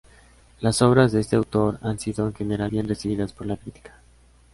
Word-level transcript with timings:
Las 0.61 0.81
obras 0.81 1.11
de 1.11 1.19
este 1.19 1.35
autor 1.35 1.77
han 1.83 1.99
sido 1.99 2.25
en 2.25 2.33
general 2.33 2.71
bien 2.71 2.87
recibidas 2.87 3.33
por 3.33 3.45
la 3.45 3.55
crítica. 3.57 4.01